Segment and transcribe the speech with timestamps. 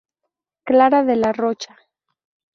[0.65, 1.77] Clara de la Rocha